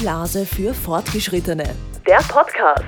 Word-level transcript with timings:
Blase 0.00 0.46
für 0.46 0.72
Fortgeschrittene. 0.72 1.76
Der 2.06 2.20
Podcast. 2.26 2.86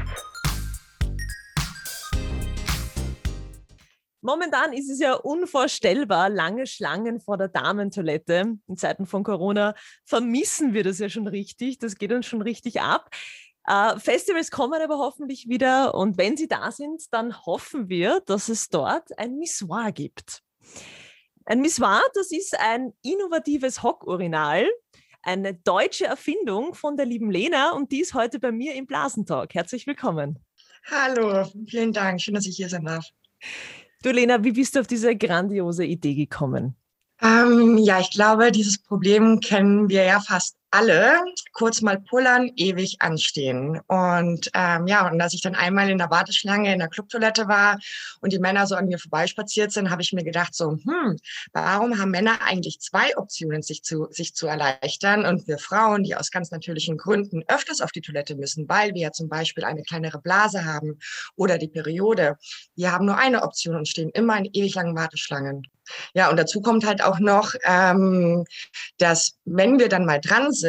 Momentan 4.23 4.73
ist 4.73 4.89
es 4.89 4.99
ja 4.99 5.13
unvorstellbar, 5.17 6.31
lange 6.31 6.67
Schlangen 6.67 7.21
vor 7.21 7.37
der 7.37 7.49
Damentoilette. 7.49 8.57
In 8.67 8.77
Zeiten 8.79 9.05
von 9.05 9.25
Corona 9.25 9.75
vermissen 10.07 10.73
wir 10.73 10.85
das 10.85 11.01
ja 11.01 11.11
schon 11.11 11.27
richtig. 11.27 11.79
Das 11.79 11.97
geht 11.97 12.13
uns 12.13 12.25
schon 12.25 12.41
richtig 12.41 12.81
ab. 12.81 13.11
Äh, 13.67 13.99
Festivals 13.99 14.51
kommen 14.51 14.81
aber 14.81 14.97
hoffentlich 14.97 15.51
wieder 15.51 15.95
und 15.95 16.17
wenn 16.17 16.39
sie 16.39 16.49
da 16.49 16.71
sind, 16.71 17.13
dann 17.13 17.45
hoffen 17.45 17.91
wir, 17.91 18.23
dass 18.25 18.49
es 18.49 18.71
dort 18.71 19.19
ein 19.19 19.37
Missoir 19.37 19.93
gibt. 19.93 20.41
Ein 21.45 21.61
Missoir, 21.61 22.01
das 22.15 22.33
ist 22.33 22.59
ein 22.59 22.95
innovatives 23.03 23.83
Hockurinal, 23.83 24.67
eine 25.23 25.55
deutsche 25.55 26.07
Erfindung 26.07 26.75
von 26.75 26.97
der 26.97 27.07
lieben 27.07 27.31
Lena 27.31 27.73
und 27.73 27.93
die 27.93 28.01
ist 28.01 28.15
heute 28.15 28.39
bei 28.39 28.53
mir 28.53 28.75
im 28.75 28.87
Blasentalk. 28.87 29.55
Herzlich 29.55 29.87
willkommen. 29.87 30.39
Hallo, 30.91 31.49
vielen 31.67 31.93
Dank. 31.93 32.21
Schön, 32.21 32.35
dass 32.35 32.47
ich 32.47 32.57
hier 32.57 32.69
sein 32.69 32.85
darf. 32.85 33.07
Du 34.03 34.11
Lena, 34.11 34.43
wie 34.43 34.53
bist 34.53 34.75
du 34.75 34.81
auf 34.81 34.87
diese 34.87 35.17
grandiose 35.17 35.85
Idee 35.85 36.15
gekommen? 36.15 36.77
Ähm, 37.21 37.79
ja, 37.79 38.01
ich 38.01 38.11
glaube, 38.11 38.51
dieses 38.51 38.83
Problem 38.83 39.39
kennen 39.39 39.89
wir 39.89 40.03
ja 40.03 40.19
fast 40.19 40.57
alle 40.73 41.21
kurz 41.53 41.83
mal 41.83 42.01
pullern, 42.01 42.51
ewig 42.57 42.97
anstehen. 43.01 43.81
Und 43.87 44.51
ähm, 44.55 44.87
ja, 44.87 45.07
und 45.07 45.21
als 45.21 45.35
ich 45.35 45.43
dann 45.43 45.55
einmal 45.55 45.91
in 45.91 45.99
der 45.99 46.11
Warteschlange 46.11 46.73
in 46.73 46.79
der 46.79 46.89
Clubtoilette 46.89 47.47
war 47.47 47.79
und 48.21 48.33
die 48.33 48.39
Männer 48.39 48.67
so 48.67 48.75
an 48.75 48.87
mir 48.87 48.99
vorbeispaziert 48.99 49.71
sind, 49.71 49.91
habe 49.91 50.03
ich 50.03 50.13
mir 50.13 50.25
gedacht, 50.25 50.55
so, 50.55 50.73
hm, 50.73 51.17
warum 51.53 51.99
haben 51.99 52.11
Männer 52.11 52.41
eigentlich 52.45 52.81
zwei 52.81 53.17
Optionen, 53.17 53.63
sich 53.63 53.83
zu, 53.83 54.09
sich 54.11 54.35
zu 54.35 54.47
erleichtern 54.47 55.27
und 55.27 55.47
wir 55.47 55.59
Frauen, 55.59 56.05
die 56.05 56.17
aus 56.17 56.31
ganz 56.31 56.51
natürlichen 56.51 56.97
Gründen 56.97 57.45
öfters 57.49 57.83
auf 57.83 57.93
die 57.93 58.01
Toilette 58.01 58.35
müssen, 58.35 58.69
weil 58.69 58.95
wir 58.95 59.03
ja 59.03 59.13
zum 59.13 59.29
Beispiel 59.29 59.65
eine 59.65 59.83
kleinere 59.83 60.21
Blase 60.21 60.65
haben 60.65 60.99
oder 61.37 61.59
die 61.59 61.69
Periode, 61.69 62.39
wir 62.77 62.93
haben 62.93 63.05
nur 63.05 63.19
eine 63.19 63.43
Option 63.43 63.77
und 63.77 63.89
stehen 63.89 64.11
immer 64.11 64.39
in 64.39 64.49
ewig 64.53 64.75
langen 64.75 64.97
Warteschlangen. 64.97 65.67
Ja, 66.15 66.31
und 66.31 66.37
dazu 66.37 66.61
kommt 66.61 66.87
halt 66.87 67.03
auch 67.03 67.19
noch, 67.19 67.55
ähm, 67.65 68.45
dass 68.99 69.39
wenn 69.45 69.79
wir 69.79 69.89
dann 69.89 70.07
mal 70.07 70.21
dran 70.21 70.53
sind, 70.53 70.62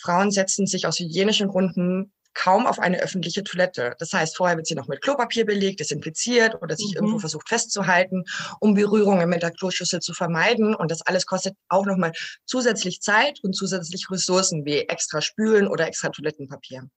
Frauen 0.00 0.30
setzen 0.30 0.66
sich 0.66 0.86
aus 0.86 0.98
hygienischen 0.98 1.48
Gründen 1.48 2.12
kaum 2.34 2.66
auf 2.66 2.78
eine 2.78 3.00
öffentliche 3.00 3.44
Toilette. 3.44 3.94
Das 3.98 4.12
heißt, 4.12 4.36
vorher 4.36 4.56
wird 4.56 4.66
sie 4.66 4.74
noch 4.74 4.88
mit 4.88 5.00
Klopapier 5.00 5.46
belegt, 5.46 5.80
desinfiziert 5.80 6.60
oder 6.60 6.76
sich 6.76 6.90
mhm. 6.90 6.96
irgendwo 6.96 7.18
versucht 7.20 7.48
festzuhalten, 7.48 8.24
um 8.60 8.74
Berührungen 8.74 9.28
mit 9.28 9.42
der 9.42 9.52
Kloschüssel 9.52 10.00
zu 10.00 10.12
vermeiden. 10.12 10.74
Und 10.74 10.90
das 10.90 11.02
alles 11.02 11.26
kostet 11.26 11.54
auch 11.68 11.86
nochmal 11.86 12.12
zusätzlich 12.44 13.00
Zeit 13.00 13.38
und 13.42 13.54
zusätzlich 13.54 14.10
Ressourcen 14.10 14.64
wie 14.64 14.80
extra 14.80 15.20
Spülen 15.20 15.68
oder 15.68 15.86
extra 15.86 16.08
Toilettenpapier 16.08 16.88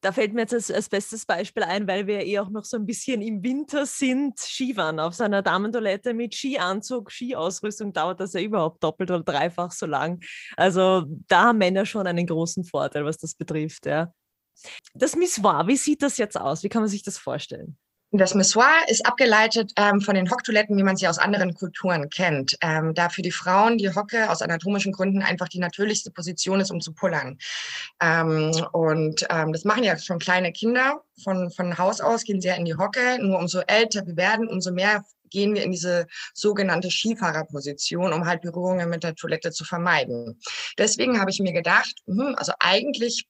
da 0.00 0.12
fällt 0.12 0.32
mir 0.32 0.42
jetzt 0.42 0.54
als, 0.54 0.70
als, 0.70 0.88
bestes 0.88 1.26
Beispiel 1.26 1.64
ein, 1.64 1.88
weil 1.88 2.06
wir 2.06 2.24
eh 2.24 2.38
auch 2.38 2.50
noch 2.50 2.64
so 2.64 2.76
ein 2.76 2.86
bisschen 2.86 3.20
im 3.20 3.42
Winter 3.42 3.84
sind, 3.86 4.38
Skifahren 4.38 5.00
auf 5.00 5.14
seiner 5.14 5.42
Damentoilette 5.42 6.14
mit 6.14 6.34
Skianzug, 6.34 7.10
Skiausrüstung 7.10 7.92
dauert 7.92 8.20
das 8.20 8.32
ja 8.32 8.40
überhaupt 8.40 8.82
doppelt 8.82 9.10
oder 9.10 9.24
dreifach 9.24 9.72
so 9.72 9.86
lang. 9.86 10.22
Also 10.56 11.04
da 11.26 11.46
haben 11.46 11.58
Männer 11.58 11.84
schon 11.84 12.06
einen 12.06 12.26
großen 12.26 12.64
Vorteil, 12.64 13.04
was 13.04 13.18
das 13.18 13.34
betrifft. 13.34 13.86
Ja. 13.86 14.12
Das 14.94 15.16
Missoir, 15.16 15.66
wie 15.66 15.76
sieht 15.76 16.02
das 16.02 16.16
jetzt 16.18 16.38
aus? 16.38 16.62
Wie 16.62 16.68
kann 16.68 16.82
man 16.82 16.88
sich 16.88 17.02
das 17.02 17.18
vorstellen? 17.18 17.76
Das 18.10 18.34
Missoir 18.34 18.72
ist 18.86 19.04
abgeleitet 19.04 19.72
ähm, 19.76 20.00
von 20.00 20.14
den 20.14 20.30
Hocktoiletten, 20.30 20.74
wie 20.78 20.82
man 20.82 20.96
sie 20.96 21.08
aus 21.08 21.18
anderen 21.18 21.52
Kulturen 21.52 22.08
kennt. 22.08 22.56
Ähm, 22.62 22.94
da 22.94 23.10
für 23.10 23.20
die 23.20 23.30
Frauen 23.30 23.76
die 23.76 23.94
Hocke 23.94 24.30
aus 24.30 24.40
anatomischen 24.40 24.92
Gründen 24.92 25.20
einfach 25.20 25.48
die 25.48 25.58
natürlichste 25.58 26.10
Position 26.10 26.58
ist, 26.60 26.70
um 26.70 26.80
zu 26.80 26.94
pullern. 26.94 27.36
Ähm, 28.00 28.52
und 28.72 29.26
ähm, 29.28 29.52
das 29.52 29.64
machen 29.64 29.84
ja 29.84 29.98
schon 29.98 30.18
kleine 30.18 30.52
Kinder. 30.52 31.02
Von, 31.22 31.50
von 31.50 31.76
Haus 31.76 32.00
aus 32.00 32.24
gehen 32.24 32.40
ja 32.40 32.54
in 32.54 32.64
die 32.64 32.76
Hocke. 32.76 33.18
Nur 33.20 33.38
umso 33.38 33.60
älter 33.60 34.06
wir 34.06 34.16
werden, 34.16 34.48
umso 34.48 34.72
mehr 34.72 35.04
gehen 35.28 35.54
wir 35.54 35.62
in 35.62 35.72
diese 35.72 36.06
sogenannte 36.32 36.90
Skifahrerposition, 36.90 38.14
um 38.14 38.24
halt 38.24 38.40
Berührungen 38.40 38.88
mit 38.88 39.04
der 39.04 39.16
Toilette 39.16 39.50
zu 39.50 39.64
vermeiden. 39.64 40.40
Deswegen 40.78 41.20
habe 41.20 41.30
ich 41.30 41.40
mir 41.40 41.52
gedacht, 41.52 41.94
hm, 42.06 42.34
also 42.38 42.52
eigentlich 42.58 43.26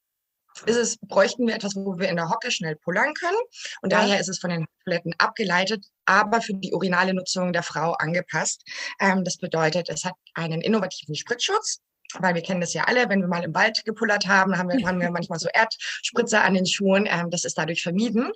ist 0.66 0.76
es, 0.76 0.98
bräuchten 0.98 1.46
wir 1.46 1.54
etwas, 1.54 1.76
wo 1.76 1.98
wir 1.98 2.08
in 2.08 2.16
der 2.16 2.30
Hocke 2.30 2.50
schnell 2.50 2.76
pullern 2.76 3.14
können. 3.14 3.38
Und 3.82 3.92
ja. 3.92 4.00
daher 4.00 4.20
ist 4.20 4.28
es 4.28 4.38
von 4.38 4.50
den 4.50 4.66
Toiletten 4.84 5.14
abgeleitet, 5.18 5.84
aber 6.04 6.40
für 6.40 6.54
die 6.54 6.72
urinale 6.72 7.14
Nutzung 7.14 7.52
der 7.52 7.62
Frau 7.62 7.92
angepasst. 7.92 8.62
Ähm, 9.00 9.24
das 9.24 9.36
bedeutet, 9.38 9.88
es 9.88 10.04
hat 10.04 10.14
einen 10.34 10.60
innovativen 10.60 11.14
Spritzschutz. 11.14 11.80
Weil 12.14 12.34
wir 12.34 12.40
kennen 12.40 12.62
das 12.62 12.72
ja 12.72 12.84
alle, 12.84 13.10
wenn 13.10 13.20
wir 13.20 13.28
mal 13.28 13.44
im 13.44 13.54
Wald 13.54 13.84
gepullert 13.84 14.26
haben, 14.26 14.56
haben 14.56 14.70
wir, 14.70 14.86
haben 14.86 14.98
wir 14.98 15.10
manchmal 15.10 15.38
so 15.38 15.48
Erdspritzer 15.52 16.42
an 16.42 16.54
den 16.54 16.64
Schuhen. 16.64 17.06
Ähm, 17.06 17.30
das 17.30 17.44
ist 17.44 17.58
dadurch 17.58 17.82
vermieden. 17.82 18.32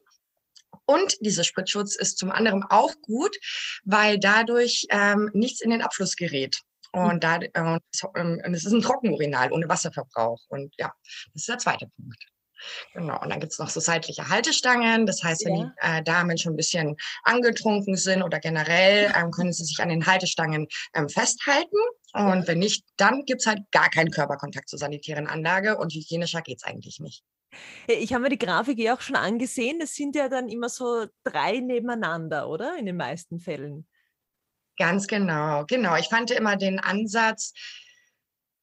Und 0.85 1.17
dieser 1.21 1.45
Spritzschutz 1.45 1.97
ist 1.97 2.19
zum 2.19 2.31
anderen 2.31 2.65
auch 2.65 2.93
gut, 3.03 3.35
weil 3.85 4.19
dadurch 4.19 4.87
ähm, 4.91 5.31
nichts 5.33 5.61
in 5.61 5.71
den 5.71 5.81
Abfluss 5.81 6.17
gerät. 6.17 6.61
Hm. 6.95 7.05
Und, 7.05 7.25
da, 7.25 7.39
äh, 7.41 7.61
und 7.63 8.55
es 8.55 8.65
ist 8.65 8.73
ein 8.73 8.83
Trockenurinal 8.83 9.53
ohne 9.53 9.69
Wasserverbrauch. 9.69 10.41
Und 10.49 10.75
ja, 10.79 10.93
das 11.33 11.43
ist 11.43 11.49
der 11.49 11.59
zweite 11.59 11.87
Punkt. 11.97 12.23
Genau, 12.93 13.21
und 13.21 13.31
dann 13.31 13.41
gibt 13.41 13.53
es 13.53 13.59
noch 13.59 13.71
so 13.71 13.81
seitliche 13.81 14.29
Haltestangen. 14.29 15.07
Das 15.07 15.23
heißt, 15.23 15.45
wenn 15.45 15.57
ja. 15.57 15.65
die 15.65 15.99
äh, 15.99 16.03
Damen 16.03 16.39
schon 16.39 16.55
ein 16.55 16.57
bisschen 16.57 16.97
angetrunken 17.25 17.97
sind 17.97 18.23
oder 18.23 18.41
generell, 18.41 19.13
ähm, 19.17 19.31
können 19.31 19.53
sie 19.53 19.65
sich 19.65 19.81
an 19.81 19.89
den 19.89 20.07
Haltestangen 20.07 20.69
ähm, 20.95 21.09
festhalten. 21.09 21.77
Und 22.13 22.47
wenn 22.47 22.59
nicht, 22.59 22.85
dann 22.97 23.25
gibt 23.25 23.41
es 23.41 23.47
halt 23.47 23.61
gar 23.71 23.91
keinen 23.91 24.11
Körperkontakt 24.11 24.69
zur 24.69 24.79
sanitären 24.79 25.27
Anlage 25.27 25.79
und 25.79 25.93
hygienischer 25.93 26.43
geht 26.43 26.59
es 26.59 26.65
eigentlich 26.65 27.01
nicht. 27.01 27.25
Ich 27.87 28.13
habe 28.13 28.23
mir 28.23 28.29
die 28.31 28.39
Grafik 28.39 28.79
eh 28.79 28.91
auch 28.91 29.01
schon 29.01 29.17
angesehen. 29.17 29.81
Es 29.83 29.95
sind 29.95 30.17
ja 30.17 30.29
dann 30.29 30.49
immer 30.49 30.69
so 30.69 31.07
drei 31.25 31.61
nebeneinander, 31.61 32.49
oder? 32.49 32.79
In 32.79 32.87
den 32.87 32.97
meisten 32.97 33.41
Fällen. 33.41 33.87
Ganz 34.79 35.07
genau, 35.07 35.65
genau. 35.67 35.97
Ich 35.97 36.09
fand 36.09 36.31
immer 36.31 36.57
den 36.57 36.81
Ansatz 36.81 37.53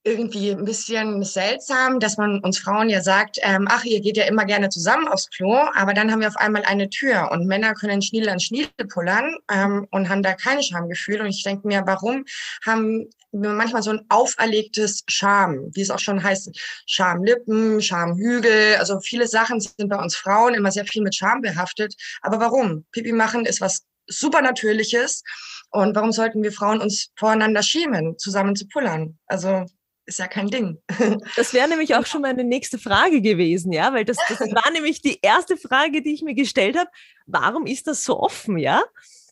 irgendwie 0.03 0.51
ein 0.51 0.65
bisschen 0.65 1.23
seltsam, 1.23 1.99
dass 1.99 2.17
man 2.17 2.39
uns 2.39 2.57
Frauen 2.57 2.89
ja 2.89 3.01
sagt, 3.01 3.37
ähm, 3.41 3.67
ach, 3.69 3.83
ihr 3.83 3.99
geht 3.99 4.17
ja 4.17 4.23
immer 4.25 4.45
gerne 4.45 4.69
zusammen 4.69 5.07
aufs 5.07 5.29
Klo, 5.29 5.55
aber 5.75 5.93
dann 5.93 6.11
haben 6.11 6.21
wir 6.21 6.29
auf 6.29 6.37
einmal 6.37 6.63
eine 6.63 6.89
Tür 6.89 7.29
und 7.31 7.45
Männer 7.45 7.73
können 7.73 8.01
Schniedel 8.01 8.29
an 8.29 8.39
Schniedel 8.39 8.87
pullern 8.87 9.35
ähm, 9.51 9.87
und 9.91 10.07
haben 10.09 10.23
da 10.23 10.33
kein 10.33 10.63
Schamgefühl. 10.63 11.19
Und 11.21 11.27
ich 11.27 11.43
denke 11.43 11.67
mir, 11.67 11.83
warum 11.85 12.23
haben 12.65 13.09
wir 13.31 13.49
manchmal 13.51 13.83
so 13.83 13.91
ein 13.91 14.05
auferlegtes 14.09 15.03
Scham, 15.07 15.69
wie 15.73 15.81
es 15.81 15.91
auch 15.91 15.99
schon 15.99 16.23
heißt, 16.23 16.49
Schamlippen, 16.87 17.81
Schamhügel, 17.81 18.77
also 18.79 18.99
viele 19.01 19.27
Sachen 19.27 19.59
sind 19.59 19.89
bei 19.89 19.97
uns 19.97 20.15
Frauen 20.15 20.53
immer 20.53 20.71
sehr 20.71 20.85
viel 20.85 21.03
mit 21.03 21.13
Scham 21.13 21.41
behaftet. 21.41 21.93
Aber 22.21 22.39
warum? 22.39 22.85
Pipi 22.91 23.11
machen 23.11 23.45
ist 23.45 23.61
was 23.61 23.85
Supernatürliches. 24.07 25.23
Und 25.71 25.95
warum 25.95 26.11
sollten 26.11 26.41
wir 26.43 26.51
Frauen 26.51 26.81
uns 26.81 27.11
voreinander 27.15 27.63
schämen, 27.63 28.17
zusammen 28.17 28.55
zu 28.55 28.67
pullern? 28.67 29.17
Also 29.27 29.65
ist 30.09 30.19
ja 30.19 30.27
kein 30.27 30.47
Ding. 30.47 30.81
Das 31.35 31.53
wäre 31.53 31.69
nämlich 31.69 31.95
auch 31.95 32.05
schon 32.05 32.21
meine 32.21 32.43
nächste 32.43 32.79
Frage 32.79 33.21
gewesen, 33.21 33.71
ja, 33.71 33.93
weil 33.93 34.05
das, 34.05 34.17
das 34.27 34.39
war 34.39 34.69
nämlich 34.73 35.01
die 35.01 35.19
erste 35.21 35.55
Frage, 35.55 36.01
die 36.01 36.13
ich 36.13 36.23
mir 36.23 36.33
gestellt 36.33 36.77
habe. 36.77 36.89
Warum 37.27 37.65
ist 37.67 37.87
das 37.87 38.03
so 38.03 38.19
offen, 38.19 38.57
ja? 38.57 38.83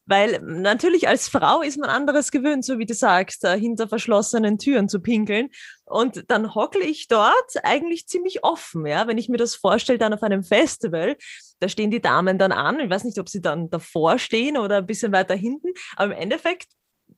Weil 0.06 0.40
natürlich 0.42 1.10
als 1.10 1.28
Frau 1.28 1.62
ist 1.62 1.78
man 1.78 1.90
anderes 1.90 2.32
gewöhnt, 2.32 2.64
so 2.64 2.80
wie 2.80 2.86
du 2.86 2.94
sagst, 2.94 3.46
hinter 3.46 3.90
verschlossenen 3.90 4.58
Türen 4.58 4.88
zu 4.88 5.02
pinkeln. 5.02 5.50
Und 5.84 6.24
dann 6.30 6.56
hockle 6.56 6.86
ich 6.86 7.10
dort 7.10 7.52
eigentlich 7.64 8.08
ziemlich 8.08 8.44
offen, 8.44 8.86
ja. 8.86 9.08
Wenn 9.08 9.18
ich 9.18 9.28
mir 9.28 9.38
das 9.38 9.56
vorstelle, 9.56 10.00
dann 10.00 10.14
auf 10.14 10.24
einem 10.24 10.44
Festival, 10.44 11.18
da 11.60 11.70
stehen 11.70 11.92
die 11.92 12.02
Damen 12.02 12.38
dann 12.38 12.52
an. 12.52 12.80
Ich 12.80 12.90
weiß 12.90 13.04
nicht, 13.04 13.20
ob 13.20 13.30
sie 13.30 13.42
dann 13.42 13.70
davor 13.70 14.20
stehen 14.20 14.58
oder 14.58 14.78
ein 14.78 14.86
bisschen 14.86 15.12
weiter 15.12 15.36
hinten, 15.36 15.70
aber 15.96 16.14
im 16.14 16.22
Endeffekt 16.22 16.68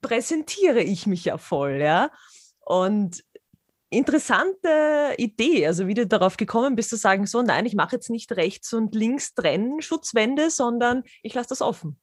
präsentiere 0.02 0.82
ich 0.82 1.08
mich 1.08 1.26
ja 1.26 1.38
voll, 1.38 1.80
ja. 1.82 2.12
Und 2.60 3.24
interessante 3.90 5.16
Idee, 5.18 5.66
also 5.66 5.88
wie 5.88 5.96
du 5.96 6.06
darauf 6.06 6.38
gekommen 6.38 6.76
bist 6.76 6.92
zu 6.92 6.96
sagen, 6.98 7.26
so 7.26 7.42
nein, 7.42 7.66
ich 7.66 7.76
mache 7.76 7.96
jetzt 7.96 8.10
nicht 8.10 8.32
rechts 8.34 8.72
und 8.74 8.94
links 8.94 9.34
trennen 9.34 9.82
Schutzwände, 9.82 10.52
sondern 10.52 11.04
ich 11.24 11.34
lasse 11.34 11.50
das 11.50 11.62
offen. 11.62 12.00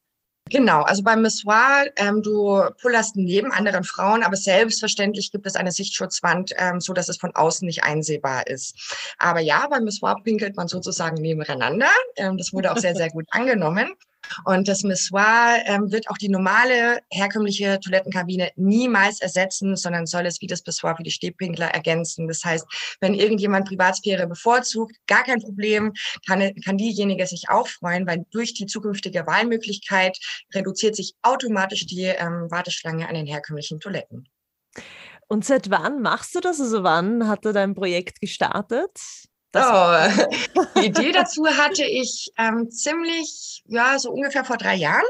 Genau, 0.48 0.82
also 0.82 1.02
beim 1.02 1.22
Missoir, 1.22 1.87
ähm, 1.96 2.22
du 2.22 2.62
pullerst 2.81 3.16
neben 3.16 3.50
anderen 3.50 3.82
Frauen, 3.82 4.22
aber 4.22 4.37
selbstverständlich 4.37 5.32
gibt 5.32 5.44
es 5.44 5.56
eine 5.56 5.72
Sichtschutzwand, 5.72 6.52
ähm, 6.56 6.81
so 6.81 6.93
dass 6.93 7.08
es 7.08 7.16
von 7.16 7.34
außen 7.34 7.66
nicht 7.66 7.82
einsehbar 7.82 8.46
ist. 8.46 8.76
Aber 9.19 9.40
ja, 9.40 9.66
beim 9.69 9.82
Missoir 9.82 10.22
pinkelt 10.22 10.56
man 10.56 10.69
sozusagen 10.69 11.20
nebeneinander. 11.20 11.90
Ähm, 12.16 12.38
das 12.38 12.52
wurde 12.52 12.70
auch 12.70 12.78
sehr, 12.78 12.94
sehr 12.94 13.10
gut 13.10 13.26
angenommen. 13.31 13.93
Und 14.44 14.69
das 14.69 14.82
Missoir 14.82 15.58
ähm, 15.67 15.90
wird 15.90 16.08
auch 16.08 16.19
die 16.19 16.28
normale 16.28 17.00
herkömmliche 17.11 17.81
Toilettenkabine 17.81 18.50
niemals 18.56 19.20
ersetzen, 19.20 19.76
sondern 19.76 20.06
soll 20.06 20.26
es 20.26 20.40
wie 20.40 20.46
das 20.46 20.62
Pissoir 20.62 20.96
für 20.96 21.02
die 21.02 21.11
Stehpinkler 21.11 21.69
ergänzen. 21.69 22.28
Das 22.28 22.44
heißt, 22.44 22.67
wenn 23.00 23.14
irgendjemand 23.14 23.69
Privatsphäre 23.69 24.26
bevorzugt, 24.26 24.96
gar 25.06 25.25
kein 25.25 25.40
Problem, 25.40 25.93
kann, 26.26 26.55
kann 26.64 26.78
diejenige 26.78 27.26
sich 27.26 27.49
auch 27.49 27.69
freuen, 27.69 28.06
weil 28.06 28.25
durch 28.31 28.55
die 28.55 28.67
zukünftige 28.67 29.26
Wahlmöglichkeit 29.26 30.19
reduziert 30.55 30.96
sich 30.96 31.14
automatisch 31.22 31.87
die 31.87 32.05
ähm, 32.05 32.50
Warteschlange 32.50 33.08
an 33.08 33.14
den 33.14 33.26
herkömmlichen 33.26 33.81
Toiletten. 33.81 34.29
Und 35.29 35.44
seit 35.44 35.70
wann 35.70 36.02
machst 36.02 36.34
du 36.34 36.40
das? 36.40 36.61
Also 36.61 36.84
wann 36.84 37.26
hat 37.26 37.44
er 37.44 37.52
dein 37.52 37.75
Projekt 37.75 38.20
gestartet? 38.20 38.90
Oh, 39.54 39.96
die 40.81 40.87
Idee 40.87 41.12
dazu 41.12 41.46
hatte 41.46 41.84
ich 41.84 42.31
ähm, 42.37 42.70
ziemlich, 42.70 43.62
ja, 43.66 43.98
so 43.98 44.10
ungefähr 44.10 44.44
vor 44.44 44.56
drei 44.56 44.75
Jahren 44.75 45.04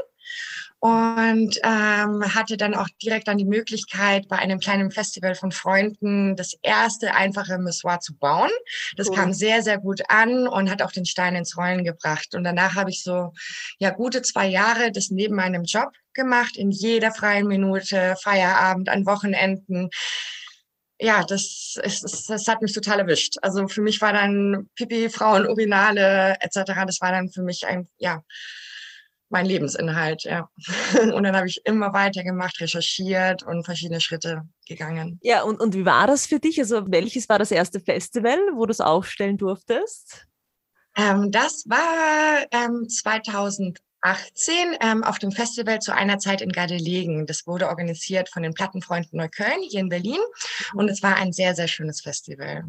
und 0.79 1.59
ähm, 1.63 2.35
hatte 2.35 2.55
dann 2.55 2.75
auch 2.75 2.87
direkt 3.01 3.27
dann 3.27 3.37
die 3.37 3.45
Möglichkeit, 3.45 4.27
bei 4.27 4.37
einem 4.37 4.59
kleinen 4.59 4.91
Festival 4.91 5.33
von 5.33 5.51
Freunden 5.51 6.35
das 6.35 6.53
erste 6.61 7.15
einfache 7.15 7.57
Missoir 7.57 7.99
zu 7.99 8.15
bauen. 8.15 8.51
Das 8.95 9.09
cool. 9.09 9.15
kam 9.15 9.33
sehr, 9.33 9.63
sehr 9.63 9.79
gut 9.79 10.01
an 10.09 10.47
und 10.47 10.69
hat 10.69 10.83
auch 10.83 10.91
den 10.91 11.05
Stein 11.05 11.35
ins 11.35 11.57
Rollen 11.57 11.83
gebracht. 11.83 12.35
Und 12.35 12.43
danach 12.43 12.75
habe 12.75 12.91
ich 12.91 13.03
so 13.03 13.33
ja 13.79 13.89
gute 13.89 14.21
zwei 14.21 14.47
Jahre 14.47 14.91
das 14.91 15.09
neben 15.09 15.35
meinem 15.35 15.63
Job 15.63 15.89
gemacht, 16.13 16.57
in 16.57 16.69
jeder 16.69 17.11
freien 17.11 17.47
Minute, 17.47 18.15
Feierabend, 18.21 18.89
an 18.89 19.05
Wochenenden 19.05 19.89
ja, 20.99 21.23
das, 21.23 21.77
ist, 21.83 22.29
das 22.29 22.47
hat 22.47 22.61
mich 22.61 22.73
total 22.73 22.99
erwischt. 22.99 23.35
Also 23.41 23.67
für 23.67 23.81
mich 23.81 24.01
war 24.01 24.13
dann 24.13 24.69
Pipi, 24.75 25.09
Frauen, 25.09 25.47
Urinale 25.47 26.35
etc. 26.41 26.73
Das 26.85 27.01
war 27.01 27.11
dann 27.11 27.29
für 27.29 27.43
mich 27.43 27.67
ein, 27.67 27.87
ja, 27.97 28.23
mein 29.29 29.45
Lebensinhalt, 29.45 30.23
ja. 30.23 30.49
Und 31.13 31.23
dann 31.23 31.35
habe 31.35 31.47
ich 31.47 31.61
immer 31.65 31.93
weitergemacht, 31.93 32.59
recherchiert 32.61 33.43
und 33.43 33.65
verschiedene 33.65 33.99
Schritte 33.99 34.43
gegangen. 34.65 35.19
Ja, 35.21 35.43
und, 35.43 35.59
und 35.59 35.75
wie 35.75 35.85
war 35.85 36.07
das 36.07 36.25
für 36.25 36.39
dich? 36.39 36.59
Also 36.59 36.89
welches 36.89 37.27
war 37.27 37.37
das 37.37 37.51
erste 37.51 37.79
Festival, 37.79 38.37
wo 38.53 38.65
du 38.65 38.71
es 38.71 38.79
aufstellen 38.79 39.37
durftest? 39.37 40.27
Ähm, 40.95 41.31
das 41.31 41.65
war 41.67 42.45
ähm, 42.51 42.87
2018 44.03 44.77
ähm, 44.81 45.03
auf 45.03 45.19
dem 45.19 45.31
Festival 45.31 45.79
zu 45.79 45.93
einer 45.93 46.19
Zeit 46.19 46.41
in 46.41 46.51
Gardelegen. 46.51 47.25
Das 47.25 47.47
wurde 47.47 47.67
organisiert 47.67 48.29
von 48.29 48.43
den 48.43 48.53
Plattenfreunden 48.53 49.17
Neukölln 49.17 49.61
hier 49.69 49.79
in 49.79 49.89
Berlin. 49.89 50.19
Und 50.73 50.85
mhm. 50.85 50.91
es 50.91 51.03
war 51.03 51.15
ein 51.15 51.33
sehr, 51.33 51.55
sehr 51.55 51.67
schönes 51.67 52.01
Festival. 52.01 52.65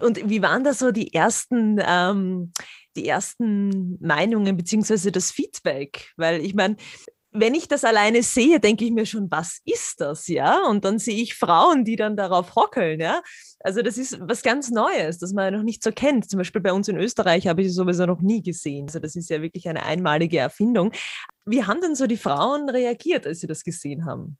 Und 0.00 0.28
wie 0.28 0.42
waren 0.42 0.64
da 0.64 0.72
so 0.72 0.90
die 0.90 1.12
ersten 1.14 1.78
ähm, 1.84 2.52
die 2.96 3.06
ersten 3.06 3.98
Meinungen 4.04 4.56
beziehungsweise 4.56 5.12
das 5.12 5.30
Feedback? 5.30 6.12
Weil 6.16 6.40
ich 6.40 6.54
meine, 6.54 6.76
wenn 7.40 7.54
ich 7.54 7.68
das 7.68 7.84
alleine 7.84 8.22
sehe, 8.22 8.60
denke 8.60 8.84
ich 8.84 8.90
mir 8.90 9.06
schon, 9.06 9.30
was 9.30 9.60
ist 9.64 10.00
das, 10.00 10.28
ja? 10.28 10.66
Und 10.66 10.84
dann 10.84 10.98
sehe 10.98 11.20
ich 11.22 11.34
Frauen, 11.34 11.84
die 11.84 11.96
dann 11.96 12.16
darauf 12.16 12.54
hockeln, 12.54 13.00
ja? 13.00 13.22
Also 13.60 13.82
das 13.82 13.98
ist 13.98 14.18
was 14.20 14.42
ganz 14.42 14.70
Neues, 14.70 15.18
das 15.18 15.32
man 15.32 15.52
noch 15.52 15.62
nicht 15.62 15.82
so 15.82 15.90
kennt. 15.90 16.30
Zum 16.30 16.38
Beispiel 16.38 16.60
bei 16.60 16.72
uns 16.72 16.88
in 16.88 16.96
Österreich 16.96 17.46
habe 17.46 17.62
ich 17.62 17.68
es 17.68 17.74
sowieso 17.74 18.06
noch 18.06 18.20
nie 18.20 18.42
gesehen. 18.42 18.86
Also 18.86 18.98
das 18.98 19.16
ist 19.16 19.30
ja 19.30 19.42
wirklich 19.42 19.68
eine 19.68 19.84
einmalige 19.84 20.38
Erfindung. 20.38 20.92
Wie 21.44 21.64
haben 21.64 21.80
denn 21.80 21.94
so 21.94 22.06
die 22.06 22.16
Frauen 22.16 22.68
reagiert, 22.68 23.26
als 23.26 23.40
sie 23.40 23.46
das 23.46 23.64
gesehen 23.64 24.04
haben? 24.04 24.38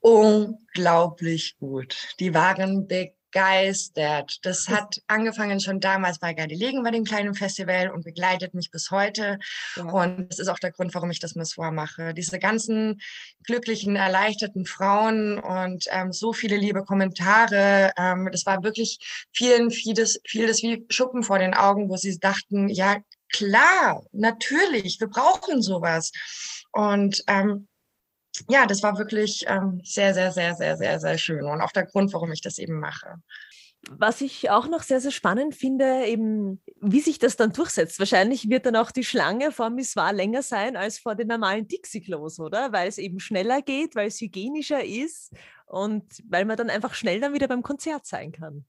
Unglaublich 0.00 1.56
gut. 1.58 2.14
Die 2.20 2.34
waren 2.34 2.86
begeistert 2.86 3.23
begeistert. 3.34 4.38
Das 4.42 4.68
hat 4.68 5.02
angefangen 5.08 5.60
schon 5.60 5.80
damals 5.80 6.18
bei 6.18 6.34
Gardelegen 6.34 6.82
bei 6.84 6.92
dem 6.92 7.04
kleinen 7.04 7.34
Festival 7.34 7.90
und 7.90 8.04
begleitet 8.04 8.54
mich 8.54 8.70
bis 8.70 8.90
heute. 8.90 9.38
Ja. 9.76 9.84
Und 9.84 10.28
das 10.30 10.38
ist 10.38 10.48
auch 10.48 10.58
der 10.58 10.70
Grund, 10.70 10.94
warum 10.94 11.10
ich 11.10 11.18
das 11.18 11.34
Missoir 11.34 11.72
mache. 11.72 12.14
Diese 12.14 12.38
ganzen 12.38 13.00
glücklichen, 13.44 13.96
erleichterten 13.96 14.66
Frauen 14.66 15.38
und 15.38 15.86
ähm, 15.90 16.12
so 16.12 16.32
viele 16.32 16.56
liebe 16.56 16.84
Kommentare. 16.84 17.92
Ähm, 17.98 18.28
das 18.30 18.46
war 18.46 18.62
wirklich 18.62 18.98
vielen, 19.32 19.70
vieles, 19.70 20.20
vieles 20.26 20.62
wie 20.62 20.86
Schuppen 20.88 21.24
vor 21.24 21.40
den 21.40 21.54
Augen, 21.54 21.88
wo 21.88 21.96
sie 21.96 22.18
dachten, 22.18 22.68
ja, 22.68 22.98
klar, 23.32 24.04
natürlich, 24.12 25.00
wir 25.00 25.08
brauchen 25.08 25.60
sowas. 25.60 26.12
Und 26.70 27.24
ähm, 27.26 27.66
ja, 28.48 28.66
das 28.66 28.82
war 28.82 28.98
wirklich 28.98 29.44
ähm, 29.46 29.80
sehr, 29.84 30.14
sehr, 30.14 30.32
sehr, 30.32 30.54
sehr, 30.54 30.76
sehr, 30.76 31.00
sehr 31.00 31.18
schön 31.18 31.44
und 31.44 31.60
auch 31.60 31.72
der 31.72 31.86
Grund, 31.86 32.12
warum 32.12 32.32
ich 32.32 32.40
das 32.40 32.58
eben 32.58 32.80
mache. 32.80 33.16
Was 33.90 34.22
ich 34.22 34.50
auch 34.50 34.66
noch 34.66 34.82
sehr, 34.82 35.00
sehr 35.00 35.10
spannend 35.10 35.54
finde, 35.54 36.06
eben 36.06 36.62
wie 36.80 37.00
sich 37.00 37.18
das 37.18 37.36
dann 37.36 37.52
durchsetzt. 37.52 37.98
Wahrscheinlich 37.98 38.48
wird 38.48 38.64
dann 38.64 38.76
auch 38.76 38.90
die 38.90 39.04
Schlange 39.04 39.52
vor 39.52 39.68
Missoir 39.68 40.12
länger 40.12 40.42
sein 40.42 40.76
als 40.76 40.98
vor 40.98 41.14
den 41.14 41.28
normalen 41.28 41.68
Dixie-Klos, 41.68 42.40
oder? 42.40 42.72
Weil 42.72 42.88
es 42.88 42.96
eben 42.96 43.20
schneller 43.20 43.60
geht, 43.60 43.94
weil 43.94 44.08
es 44.08 44.20
hygienischer 44.20 44.82
ist 44.82 45.34
und 45.66 46.04
weil 46.28 46.46
man 46.46 46.56
dann 46.56 46.70
einfach 46.70 46.94
schnell 46.94 47.20
dann 47.20 47.34
wieder 47.34 47.48
beim 47.48 47.62
Konzert 47.62 48.06
sein 48.06 48.32
kann. 48.32 48.64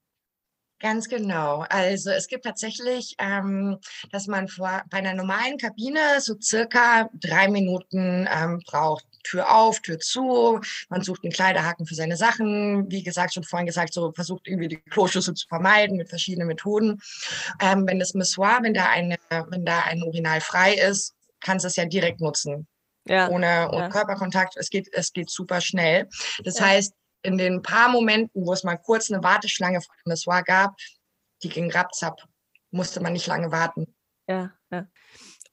Ganz 0.78 1.08
genau. 1.08 1.64
Also 1.70 2.10
es 2.10 2.28
gibt 2.28 2.44
tatsächlich, 2.44 3.14
ähm, 3.18 3.78
dass 4.12 4.26
man 4.26 4.46
vor, 4.46 4.82
bei 4.90 4.98
einer 4.98 5.14
normalen 5.14 5.56
Kabine 5.56 6.20
so 6.20 6.34
circa 6.40 7.08
drei 7.14 7.48
Minuten 7.48 8.28
ähm, 8.30 8.60
braucht. 8.66 9.06
Tür 9.26 9.54
auf, 9.54 9.80
Tür 9.80 9.98
zu. 9.98 10.60
Man 10.88 11.02
sucht 11.02 11.24
einen 11.24 11.32
Kleiderhaken 11.32 11.86
für 11.86 11.94
seine 11.94 12.16
Sachen. 12.16 12.90
Wie 12.90 13.02
gesagt, 13.02 13.34
schon 13.34 13.44
vorhin 13.44 13.66
gesagt, 13.66 13.92
so 13.92 14.12
versucht 14.12 14.46
irgendwie 14.46 14.68
die 14.68 14.76
Kloschüssel 14.76 15.34
zu 15.34 15.46
vermeiden 15.48 15.96
mit 15.96 16.08
verschiedenen 16.08 16.48
Methoden. 16.48 17.00
Ähm, 17.60 17.86
wenn 17.86 17.98
das 17.98 18.14
Missoir, 18.14 18.58
wenn 18.62 18.74
da, 18.74 18.88
eine, 18.88 19.16
wenn 19.48 19.64
da 19.64 19.80
ein 19.80 20.02
Urinal 20.02 20.40
frei 20.40 20.74
ist, 20.74 21.14
kannst 21.40 21.64
du 21.64 21.68
es 21.68 21.76
ja 21.76 21.84
direkt 21.84 22.20
nutzen. 22.20 22.66
Ja. 23.08 23.28
Ohne, 23.28 23.68
ohne 23.72 23.84
ja. 23.84 23.88
Körperkontakt. 23.88 24.56
Es 24.56 24.70
geht, 24.70 24.88
es 24.92 25.12
geht 25.12 25.30
super 25.30 25.60
schnell. 25.60 26.08
Das 26.42 26.58
ja. 26.58 26.66
heißt, 26.66 26.92
in 27.22 27.38
den 27.38 27.62
paar 27.62 27.88
Momenten, 27.88 28.46
wo 28.46 28.52
es 28.52 28.64
mal 28.64 28.76
kurz 28.76 29.10
eine 29.10 29.22
Warteschlange 29.22 29.80
vor 29.80 29.94
dem 30.04 30.10
Missoir 30.10 30.42
gab, 30.42 30.76
die 31.42 31.48
ging 31.48 31.70
rapzap. 31.70 32.22
Musste 32.70 33.00
man 33.00 33.12
nicht 33.12 33.26
lange 33.26 33.50
warten. 33.50 33.94
Ja, 34.28 34.52
ja. 34.70 34.86